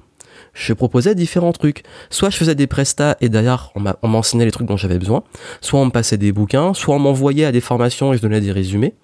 je 0.54 0.74
proposais 0.74 1.16
différents 1.16 1.54
trucs. 1.54 1.84
Soit 2.10 2.30
je 2.30 2.38
faisais 2.38 2.56
des 2.56 2.68
prestats 2.68 3.16
et 3.22 3.30
derrière 3.30 3.72
on 3.76 4.08
m'enseignait 4.08 4.46
les 4.46 4.52
trucs 4.52 4.68
dont 4.68 4.78
j'avais 4.78 5.00
besoin, 5.00 5.24
soit 5.62 5.80
on 5.80 5.86
me 5.86 5.92
passait 5.92 6.18
des 6.18 6.32
bouquins, 6.32 6.74
soit 6.74 6.96
on 6.96 7.00
m'envoyait 7.00 7.46
à 7.46 7.52
des 7.52 7.62
formations 7.62 8.14
et 8.14 8.18
je 8.18 8.22
donnais 8.22 8.42
des 8.42 8.52
résumés. 8.52 8.96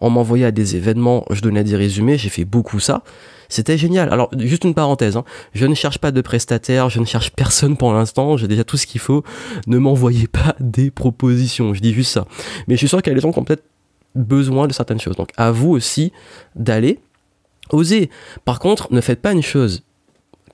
On 0.00 0.10
m'envoyait 0.10 0.46
à 0.46 0.50
des 0.50 0.74
événements, 0.74 1.24
je 1.30 1.40
donnais 1.42 1.64
des 1.64 1.76
résumés, 1.76 2.18
j'ai 2.18 2.28
fait 2.28 2.44
beaucoup 2.44 2.80
ça. 2.80 3.02
C'était 3.52 3.76
génial. 3.76 4.10
Alors, 4.10 4.30
juste 4.38 4.64
une 4.64 4.72
parenthèse, 4.72 5.18
hein. 5.18 5.24
je 5.52 5.66
ne 5.66 5.74
cherche 5.74 5.98
pas 5.98 6.10
de 6.10 6.22
prestataire, 6.22 6.88
je 6.88 7.00
ne 7.00 7.04
cherche 7.04 7.32
personne 7.32 7.76
pour 7.76 7.92
l'instant, 7.92 8.38
j'ai 8.38 8.48
déjà 8.48 8.64
tout 8.64 8.78
ce 8.78 8.86
qu'il 8.86 9.00
faut. 9.00 9.24
Ne 9.66 9.76
m'envoyez 9.76 10.26
pas 10.26 10.56
des 10.60 10.90
propositions, 10.90 11.74
je 11.74 11.80
dis 11.80 11.92
juste 11.92 12.12
ça. 12.12 12.26
Mais 12.66 12.76
je 12.76 12.78
suis 12.78 12.88
sûr 12.88 13.02
qu'il 13.02 13.10
y 13.10 13.12
a 13.12 13.14
des 13.14 13.20
gens 13.20 13.30
qui 13.30 13.38
ont 13.38 13.44
peut-être 13.44 13.64
besoin 14.14 14.68
de 14.68 14.72
certaines 14.72 15.00
choses. 15.00 15.16
Donc, 15.16 15.32
à 15.36 15.50
vous 15.50 15.68
aussi 15.68 16.12
d'aller 16.56 17.00
oser. 17.68 18.08
Par 18.46 18.58
contre, 18.58 18.90
ne 18.90 19.02
faites 19.02 19.20
pas 19.20 19.32
une 19.32 19.42
chose 19.42 19.82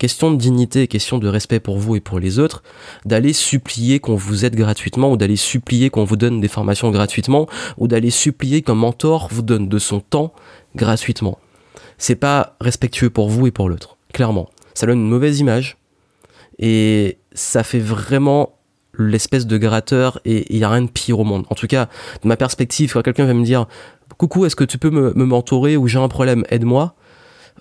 question 0.01 0.33
de 0.33 0.37
dignité, 0.37 0.89
question 0.89 1.19
de 1.19 1.29
respect 1.29 1.61
pour 1.61 1.79
vous 1.79 1.95
et 1.95 2.01
pour 2.01 2.19
les 2.19 2.41
autres, 2.41 2.65
d'aller 3.05 3.33
supplier 3.33 4.01
qu'on 4.01 4.17
vous 4.17 4.45
aide 4.45 4.57
gratuitement 4.57 5.13
ou 5.13 5.17
d'aller 5.17 5.37
supplier 5.37 5.91
qu'on 5.91 6.05
vous 6.05 6.17
donne 6.17 6.41
des 6.41 6.49
formations 6.49 6.91
gratuitement 6.91 7.49
ou 7.79 7.87
d'aller 7.87 8.11
supplier 8.11 8.63
qu'un 8.63 8.75
mentor 8.75 9.29
vous 9.31 9.43
donne 9.43 9.69
de 9.69 9.79
son 9.79 10.01
temps 10.01 10.33
gratuitement. 10.75 11.39
C'est 11.99 12.17
pas 12.17 12.57
respectueux 12.61 13.11
pour 13.11 13.29
vous 13.29 13.47
et 13.47 13.51
pour 13.51 13.69
l'autre, 13.69 13.97
clairement. 14.13 14.49
Ça 14.75 14.87
donne 14.87 15.01
une 15.01 15.09
mauvaise 15.09 15.41
image 15.41 15.77
et 16.59 17.19
ça 17.33 17.63
fait 17.63 17.79
vraiment 17.79 18.59
l'espèce 18.99 19.47
de 19.47 19.57
gratteur 19.59 20.21
et 20.25 20.53
il 20.53 20.59
n'y 20.59 20.65
a 20.65 20.69
rien 20.69 20.83
de 20.83 20.91
pire 20.91 21.19
au 21.21 21.25
monde. 21.25 21.45
En 21.51 21.55
tout 21.55 21.67
cas, 21.67 21.89
de 22.23 22.29
ma 22.29 22.37
perspective, 22.37 22.93
quand 22.93 23.03
quelqu'un 23.03 23.27
va 23.27 23.35
me 23.35 23.45
dire 23.45 23.67
Coucou, 24.17 24.47
est-ce 24.47 24.57
que 24.57 24.65
tu 24.65 24.79
peux 24.79 24.91
me, 24.91 25.13
mentorer 25.15 25.77
ou 25.77 25.87
j'ai 25.87 25.99
un 25.99 26.09
problème, 26.09 26.45
aide-moi 26.51 26.95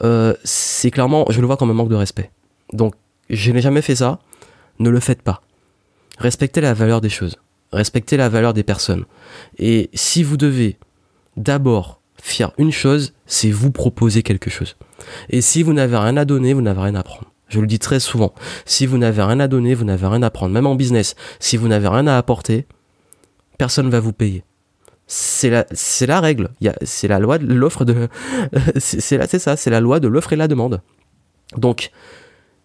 euh, 0.03 0.35
c'est 0.43 0.91
clairement, 0.91 1.25
je 1.29 1.41
le 1.41 1.47
vois 1.47 1.57
comme 1.57 1.71
un 1.71 1.73
manque 1.73 1.89
de 1.89 1.95
respect. 1.95 2.29
Donc, 2.71 2.93
je 3.31 3.51
n'ai 3.51 3.61
jamais 3.61 3.81
fait 3.81 3.95
ça, 3.95 4.19
ne 4.77 4.91
le 4.91 4.99
faites 4.99 5.23
pas. 5.23 5.41
Respectez 6.19 6.61
la 6.61 6.75
valeur 6.75 7.01
des 7.01 7.09
choses, 7.09 7.37
respectez 7.71 8.15
la 8.15 8.29
valeur 8.29 8.53
des 8.53 8.61
personnes. 8.61 9.05
Et 9.57 9.89
si 9.95 10.21
vous 10.21 10.37
devez 10.37 10.77
d'abord 11.35 11.96
faire 12.21 12.51
une 12.57 12.71
chose, 12.71 13.13
c'est 13.25 13.51
vous 13.51 13.71
proposer 13.71 14.23
quelque 14.23 14.49
chose. 14.49 14.75
Et 15.29 15.41
si 15.41 15.63
vous 15.63 15.73
n'avez 15.73 15.97
rien 15.97 16.17
à 16.17 16.25
donner, 16.25 16.53
vous 16.53 16.61
n'avez 16.61 16.81
rien 16.81 16.95
à 16.95 17.03
prendre. 17.03 17.31
Je 17.49 17.59
le 17.59 17.67
dis 17.67 17.79
très 17.79 17.99
souvent. 17.99 18.33
Si 18.65 18.85
vous 18.85 18.97
n'avez 18.97 19.21
rien 19.21 19.39
à 19.39 19.47
donner, 19.47 19.73
vous 19.73 19.85
n'avez 19.85 20.07
rien 20.07 20.21
à 20.21 20.29
prendre. 20.29 20.53
Même 20.53 20.67
en 20.67 20.75
business, 20.75 21.15
si 21.39 21.55
vous 21.55 21.67
n'avez 21.67 21.87
rien 21.87 22.07
à 22.07 22.17
apporter, 22.17 22.65
personne 23.57 23.85
ne 23.85 23.91
va 23.91 23.99
vous 23.99 24.13
payer. 24.13 24.43
C'est 25.05 25.49
la, 25.49 25.65
c'est 25.71 26.07
la 26.07 26.19
règle. 26.19 26.49
C'est 26.81 27.07
la 27.07 27.19
loi 27.19 27.37
de 27.37 27.53
l'offre 27.53 27.85
de. 27.85 28.09
c'est, 28.77 28.99
c'est 28.99 29.39
ça, 29.39 29.55
c'est 29.55 29.69
la 29.69 29.79
loi 29.79 30.01
de 30.01 30.09
l'offre 30.09 30.33
et 30.33 30.35
la 30.35 30.49
demande. 30.49 30.81
Donc, 31.55 31.91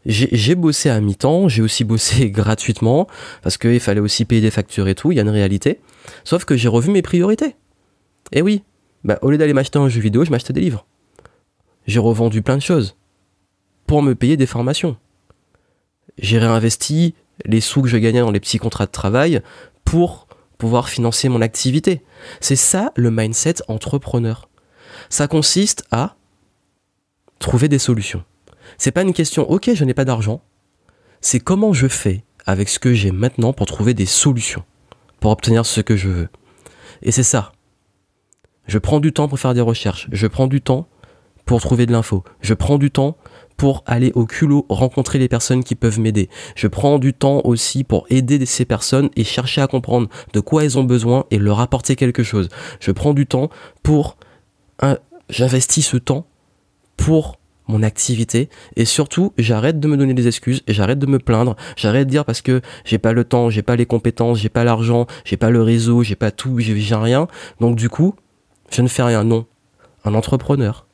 j'ai, 0.04 0.54
bossé 0.56 0.90
à 0.90 1.00
mi-temps, 1.00 1.48
j'ai 1.48 1.62
aussi 1.62 1.84
bossé 1.84 2.30
gratuitement, 2.32 3.06
parce 3.42 3.56
qu'il 3.56 3.78
fallait 3.80 4.00
aussi 4.00 4.24
payer 4.24 4.40
des 4.40 4.50
factures 4.50 4.88
et 4.88 4.94
tout, 4.94 5.12
il 5.12 5.16
y 5.16 5.18
a 5.20 5.22
une 5.22 5.28
réalité. 5.28 5.80
Sauf 6.24 6.44
que 6.44 6.56
j'ai 6.56 6.68
revu 6.68 6.90
mes 6.90 7.02
priorités. 7.02 7.54
Et 8.32 8.42
oui, 8.42 8.62
bah, 9.04 9.18
au 9.22 9.30
lieu 9.30 9.38
d'aller 9.38 9.52
m'acheter 9.52 9.78
un 9.78 9.88
jeu 9.88 10.00
vidéo, 10.00 10.24
je 10.24 10.30
m'achetais 10.30 10.52
des 10.52 10.60
livres. 10.60 10.86
J'ai 11.86 11.98
revendu 11.98 12.42
plein 12.42 12.56
de 12.56 12.62
choses 12.62 12.96
pour 13.86 14.02
me 14.02 14.14
payer 14.14 14.36
des 14.36 14.46
formations. 14.46 14.96
J'ai 16.18 16.38
réinvesti 16.38 17.14
les 17.44 17.60
sous 17.60 17.82
que 17.82 17.88
je 17.88 17.96
gagnais 17.96 18.20
dans 18.20 18.30
les 18.30 18.40
petits 18.40 18.58
contrats 18.58 18.86
de 18.86 18.90
travail 18.90 19.42
pour 19.84 20.28
pouvoir 20.58 20.88
financer 20.88 21.28
mon 21.28 21.40
activité. 21.40 22.04
C'est 22.40 22.56
ça 22.56 22.92
le 22.94 23.10
mindset 23.10 23.56
entrepreneur. 23.68 24.48
Ça 25.08 25.26
consiste 25.26 25.84
à 25.90 26.16
trouver 27.38 27.68
des 27.68 27.78
solutions. 27.78 28.24
C'est 28.78 28.92
pas 28.92 29.02
une 29.02 29.12
question 29.12 29.50
OK, 29.50 29.70
je 29.74 29.84
n'ai 29.84 29.94
pas 29.94 30.04
d'argent. 30.04 30.42
C'est 31.20 31.40
comment 31.40 31.72
je 31.72 31.88
fais 31.88 32.24
avec 32.46 32.68
ce 32.68 32.78
que 32.78 32.94
j'ai 32.94 33.10
maintenant 33.10 33.52
pour 33.52 33.66
trouver 33.66 33.94
des 33.94 34.06
solutions 34.06 34.64
pour 35.22 35.30
obtenir 35.30 35.64
ce 35.64 35.80
que 35.80 35.96
je 35.96 36.08
veux. 36.08 36.28
Et 37.00 37.12
c'est 37.12 37.22
ça. 37.22 37.52
Je 38.66 38.78
prends 38.78 39.00
du 39.00 39.12
temps 39.12 39.28
pour 39.28 39.38
faire 39.38 39.54
des 39.54 39.60
recherches, 39.60 40.08
je 40.12 40.26
prends 40.26 40.46
du 40.46 40.60
temps 40.60 40.88
pour 41.44 41.60
trouver 41.60 41.86
de 41.86 41.92
l'info, 41.92 42.22
je 42.40 42.54
prends 42.54 42.78
du 42.78 42.90
temps 42.90 43.16
pour 43.56 43.82
aller 43.86 44.12
au 44.14 44.26
culot 44.26 44.66
rencontrer 44.68 45.18
les 45.18 45.28
personnes 45.28 45.62
qui 45.62 45.74
peuvent 45.74 46.00
m'aider. 46.00 46.28
Je 46.54 46.66
prends 46.66 46.98
du 46.98 47.14
temps 47.14 47.42
aussi 47.44 47.84
pour 47.84 48.06
aider 48.10 48.44
ces 48.46 48.64
personnes 48.64 49.10
et 49.16 49.24
chercher 49.24 49.60
à 49.60 49.66
comprendre 49.66 50.08
de 50.32 50.40
quoi 50.40 50.64
elles 50.64 50.78
ont 50.78 50.84
besoin 50.84 51.26
et 51.30 51.38
leur 51.38 51.60
apporter 51.60 51.96
quelque 51.96 52.22
chose. 52.22 52.48
Je 52.80 52.90
prends 52.90 53.14
du 53.14 53.26
temps 53.26 53.50
pour... 53.82 54.16
J'investis 55.28 55.86
ce 55.86 55.96
temps 55.96 56.26
pour 56.96 57.38
mon 57.68 57.82
activité 57.82 58.48
et 58.76 58.84
surtout 58.84 59.32
j'arrête 59.38 59.78
de 59.78 59.86
me 59.86 59.96
donner 59.96 60.14
des 60.14 60.26
excuses 60.26 60.62
j'arrête 60.66 60.98
de 60.98 61.06
me 61.06 61.18
plaindre 61.18 61.56
j'arrête 61.76 62.06
de 62.06 62.10
dire 62.10 62.24
parce 62.24 62.42
que 62.42 62.60
j'ai 62.84 62.98
pas 62.98 63.12
le 63.12 63.24
temps 63.24 63.48
j'ai 63.48 63.62
pas 63.62 63.76
les 63.76 63.86
compétences 63.86 64.40
j'ai 64.40 64.48
pas 64.48 64.64
l'argent 64.64 65.06
j'ai 65.24 65.36
pas 65.36 65.48
le 65.48 65.62
réseau 65.62 66.02
j'ai 66.02 66.16
pas 66.16 66.32
tout 66.32 66.58
j'ai 66.58 66.74
rien 66.96 67.28
donc 67.60 67.76
du 67.76 67.88
coup 67.88 68.16
je 68.72 68.82
ne 68.82 68.88
fais 68.88 69.02
rien 69.02 69.24
non 69.24 69.46
un 70.04 70.14
entrepreneur 70.14 70.86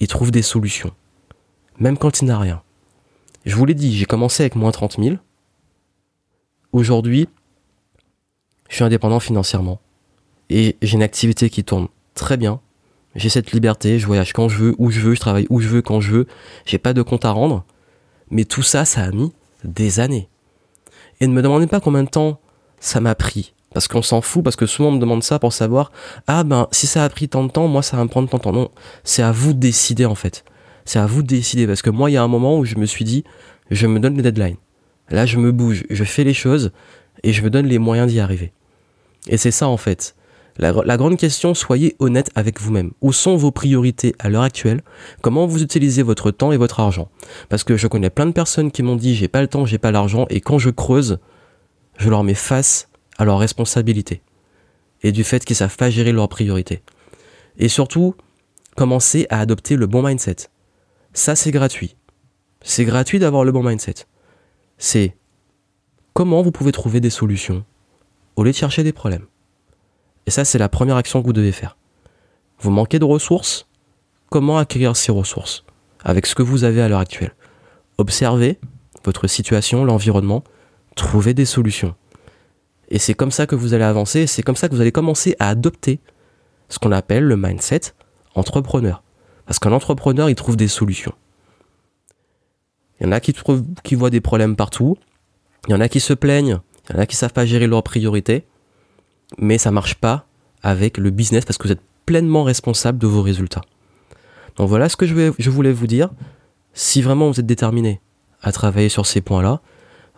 il 0.00 0.08
trouve 0.08 0.30
des 0.30 0.42
solutions 0.42 0.92
même 1.80 1.96
quand 1.96 2.20
il 2.20 2.26
n'a 2.26 2.38
rien. 2.38 2.62
Je 3.46 3.56
vous 3.56 3.64
l'ai 3.64 3.74
dit, 3.74 3.96
j'ai 3.96 4.04
commencé 4.04 4.42
avec 4.42 4.54
moins 4.54 4.70
30 4.70 5.02
000. 5.02 5.16
Aujourd'hui, 6.72 7.28
je 8.68 8.76
suis 8.76 8.84
indépendant 8.84 9.18
financièrement. 9.18 9.80
Et 10.50 10.76
j'ai 10.82 10.94
une 10.94 11.02
activité 11.02 11.48
qui 11.48 11.64
tourne 11.64 11.88
très 12.14 12.36
bien. 12.36 12.60
J'ai 13.16 13.28
cette 13.28 13.52
liberté, 13.52 13.98
je 13.98 14.06
voyage 14.06 14.32
quand 14.32 14.48
je 14.48 14.58
veux, 14.58 14.74
où 14.78 14.90
je 14.90 15.00
veux, 15.00 15.14
je 15.14 15.20
travaille 15.20 15.46
où 15.48 15.60
je 15.60 15.68
veux, 15.68 15.82
quand 15.82 16.00
je 16.00 16.12
veux. 16.12 16.26
J'ai 16.66 16.78
pas 16.78 16.92
de 16.92 17.02
compte 17.02 17.24
à 17.24 17.30
rendre. 17.30 17.64
Mais 18.30 18.44
tout 18.44 18.62
ça, 18.62 18.84
ça 18.84 19.02
a 19.02 19.10
mis 19.10 19.32
des 19.64 20.00
années. 20.00 20.28
Et 21.20 21.26
ne 21.26 21.32
me 21.32 21.42
demandez 21.42 21.66
pas 21.66 21.80
combien 21.80 22.04
de 22.04 22.10
temps 22.10 22.40
ça 22.78 23.00
m'a 23.00 23.14
pris. 23.14 23.54
Parce 23.72 23.86
qu'on 23.86 24.02
s'en 24.02 24.20
fout, 24.20 24.42
parce 24.42 24.56
que 24.56 24.66
souvent 24.66 24.88
on 24.88 24.92
me 24.92 24.98
demande 24.98 25.22
ça 25.22 25.38
pour 25.38 25.52
savoir, 25.52 25.92
ah 26.26 26.42
ben 26.42 26.66
si 26.72 26.86
ça 26.86 27.04
a 27.04 27.08
pris 27.08 27.28
tant 27.28 27.44
de 27.44 27.50
temps, 27.50 27.68
moi 27.68 27.82
ça 27.82 27.96
va 27.96 28.04
me 28.04 28.08
prendre 28.08 28.28
tant 28.28 28.38
de 28.38 28.42
temps. 28.42 28.52
Non, 28.52 28.70
c'est 29.04 29.22
à 29.22 29.30
vous 29.30 29.52
de 29.52 29.58
décider 29.58 30.06
en 30.06 30.16
fait. 30.16 30.44
C'est 30.90 30.98
à 30.98 31.06
vous 31.06 31.22
de 31.22 31.28
décider. 31.28 31.68
Parce 31.68 31.82
que 31.82 31.90
moi, 31.90 32.10
il 32.10 32.14
y 32.14 32.16
a 32.16 32.22
un 32.24 32.26
moment 32.26 32.58
où 32.58 32.64
je 32.64 32.74
me 32.74 32.84
suis 32.84 33.04
dit, 33.04 33.22
je 33.70 33.86
me 33.86 34.00
donne 34.00 34.16
les 34.16 34.22
deadlines. 34.22 34.56
Là, 35.08 35.24
je 35.24 35.38
me 35.38 35.52
bouge, 35.52 35.84
je 35.88 36.02
fais 36.02 36.24
les 36.24 36.34
choses 36.34 36.72
et 37.22 37.32
je 37.32 37.42
me 37.42 37.50
donne 37.50 37.66
les 37.66 37.78
moyens 37.78 38.10
d'y 38.10 38.18
arriver. 38.18 38.52
Et 39.28 39.36
c'est 39.36 39.52
ça, 39.52 39.68
en 39.68 39.76
fait. 39.76 40.16
La, 40.58 40.96
grande 40.96 41.16
question, 41.16 41.54
soyez 41.54 41.94
honnête 42.00 42.30
avec 42.34 42.60
vous-même. 42.60 42.90
Où 43.00 43.12
sont 43.12 43.36
vos 43.36 43.52
priorités 43.52 44.16
à 44.18 44.28
l'heure 44.28 44.42
actuelle? 44.42 44.82
Comment 45.22 45.46
vous 45.46 45.62
utilisez 45.62 46.02
votre 46.02 46.32
temps 46.32 46.50
et 46.50 46.56
votre 46.56 46.80
argent? 46.80 47.08
Parce 47.48 47.62
que 47.62 47.76
je 47.76 47.86
connais 47.86 48.10
plein 48.10 48.26
de 48.26 48.32
personnes 48.32 48.70
qui 48.70 48.82
m'ont 48.82 48.96
dit 48.96 49.14
j'ai 49.14 49.28
pas 49.28 49.40
le 49.40 49.46
temps, 49.46 49.64
j'ai 49.64 49.78
pas 49.78 49.92
l'argent, 49.92 50.26
et 50.28 50.40
quand 50.40 50.58
je 50.58 50.70
creuse, 50.70 51.18
je 51.98 52.10
leur 52.10 52.24
mets 52.24 52.34
face 52.34 52.89
à 53.20 53.24
leurs 53.26 53.38
responsabilités 53.38 54.22
et 55.02 55.12
du 55.12 55.24
fait 55.24 55.44
qu'ils 55.44 55.56
savent 55.56 55.76
pas 55.76 55.90
gérer 55.90 56.12
leurs 56.12 56.28
priorités. 56.28 56.82
Et 57.58 57.68
surtout, 57.68 58.14
commencez 58.76 59.26
à 59.28 59.40
adopter 59.40 59.76
le 59.76 59.86
bon 59.86 60.02
mindset. 60.02 60.48
Ça, 61.12 61.36
c'est 61.36 61.50
gratuit. 61.50 61.96
C'est 62.62 62.84
gratuit 62.84 63.18
d'avoir 63.18 63.44
le 63.44 63.52
bon 63.52 63.62
mindset. 63.62 64.06
C'est 64.78 65.16
comment 66.14 66.40
vous 66.40 66.50
pouvez 66.50 66.72
trouver 66.72 67.00
des 67.00 67.10
solutions 67.10 67.64
au 68.36 68.42
lieu 68.42 68.52
de 68.52 68.56
chercher 68.56 68.82
des 68.82 68.92
problèmes. 68.92 69.26
Et 70.26 70.30
ça, 70.30 70.46
c'est 70.46 70.58
la 70.58 70.68
première 70.70 70.96
action 70.96 71.20
que 71.20 71.26
vous 71.26 71.34
devez 71.34 71.52
faire. 71.52 71.76
Vous 72.58 72.70
manquez 72.70 72.98
de 72.98 73.04
ressources 73.04 73.66
Comment 74.30 74.58
acquérir 74.58 74.96
ces 74.96 75.10
ressources 75.10 75.64
avec 76.04 76.24
ce 76.24 76.36
que 76.36 76.42
vous 76.42 76.62
avez 76.62 76.80
à 76.80 76.88
l'heure 76.88 77.00
actuelle? 77.00 77.34
Observez 77.98 78.60
votre 79.04 79.26
situation, 79.26 79.84
l'environnement, 79.84 80.44
trouvez 80.94 81.34
des 81.34 81.44
solutions. 81.44 81.96
Et 82.90 82.98
c'est 82.98 83.14
comme 83.14 83.30
ça 83.30 83.46
que 83.46 83.54
vous 83.54 83.74
allez 83.74 83.84
avancer, 83.84 84.26
c'est 84.26 84.42
comme 84.42 84.56
ça 84.56 84.68
que 84.68 84.74
vous 84.74 84.80
allez 84.80 84.92
commencer 84.92 85.36
à 85.38 85.48
adopter 85.48 86.00
ce 86.68 86.78
qu'on 86.78 86.92
appelle 86.92 87.24
le 87.24 87.36
mindset 87.36 87.80
entrepreneur. 88.34 89.02
Parce 89.46 89.58
qu'un 89.58 89.72
entrepreneur, 89.72 90.28
il 90.28 90.34
trouve 90.34 90.56
des 90.56 90.68
solutions. 90.68 91.12
Il 93.00 93.06
y 93.06 93.08
en 93.08 93.12
a 93.12 93.20
qui, 93.20 93.34
voient 93.94 94.10
des 94.10 94.20
problèmes 94.20 94.56
partout. 94.56 94.96
Il 95.66 95.72
y 95.72 95.74
en 95.74 95.80
a 95.80 95.88
qui 95.88 96.00
se 96.00 96.12
plaignent. 96.12 96.60
Il 96.88 96.96
y 96.96 96.98
en 96.98 97.02
a 97.02 97.06
qui 97.06 97.16
savent 97.16 97.32
pas 97.32 97.46
gérer 97.46 97.66
leurs 97.66 97.82
priorités. 97.82 98.44
Mais 99.38 99.58
ça 99.58 99.70
marche 99.70 99.94
pas 99.94 100.26
avec 100.62 100.98
le 100.98 101.10
business 101.10 101.44
parce 101.44 101.56
que 101.58 101.68
vous 101.68 101.72
êtes 101.72 101.82
pleinement 102.06 102.44
responsable 102.44 102.98
de 102.98 103.06
vos 103.06 103.22
résultats. 103.22 103.62
Donc 104.56 104.68
voilà 104.68 104.88
ce 104.88 104.96
que 104.96 105.06
je 105.06 105.50
voulais 105.50 105.72
vous 105.72 105.86
dire. 105.86 106.10
Si 106.74 107.02
vraiment 107.02 107.30
vous 107.30 107.40
êtes 107.40 107.46
déterminé 107.46 108.00
à 108.42 108.52
travailler 108.52 108.88
sur 108.88 109.06
ces 109.06 109.20
points-là, 109.20 109.60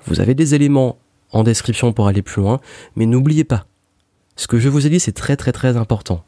vous 0.07 0.21
avez 0.21 0.35
des 0.35 0.55
éléments 0.55 0.99
en 1.33 1.43
description 1.43 1.93
pour 1.93 2.07
aller 2.07 2.23
plus 2.23 2.43
loin. 2.43 2.61
Mais 2.97 3.07
n'oubliez 3.07 3.45
pas, 3.45 3.67
ce 4.37 4.47
que 4.47 4.59
je 4.59 4.69
vous 4.69 4.87
ai 4.87 4.91
dit, 4.91 5.01
c'est 5.01 5.13
très 5.13 5.37
très 5.37 5.53
très 5.53 5.77
important. 5.77 6.25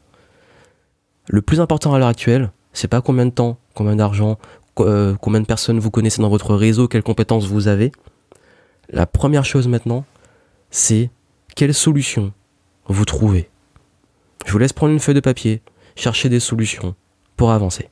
Le 1.27 1.41
plus 1.41 1.59
important 1.59 1.93
à 1.93 1.99
l'heure 1.99 2.07
actuelle, 2.07 2.51
c'est 2.73 2.87
pas 2.87 3.01
combien 3.01 3.25
de 3.25 3.31
temps, 3.31 3.57
combien 3.73 3.95
d'argent, 3.95 4.37
euh, 4.79 5.15
combien 5.21 5.41
de 5.41 5.45
personnes 5.45 5.79
vous 5.79 5.91
connaissez 5.91 6.21
dans 6.21 6.29
votre 6.29 6.55
réseau, 6.55 6.87
quelles 6.87 7.03
compétences 7.03 7.45
vous 7.45 7.67
avez. 7.67 7.91
La 8.89 9.05
première 9.05 9.45
chose 9.45 9.67
maintenant, 9.67 10.05
c'est 10.69 11.09
quelle 11.55 11.73
solution 11.73 12.31
vous 12.87 13.05
trouvez. 13.05 13.49
Je 14.45 14.51
vous 14.51 14.59
laisse 14.59 14.73
prendre 14.73 14.93
une 14.93 14.99
feuille 14.99 15.15
de 15.15 15.19
papier, 15.19 15.61
chercher 15.95 16.29
des 16.29 16.39
solutions 16.39 16.95
pour 17.35 17.51
avancer. 17.51 17.89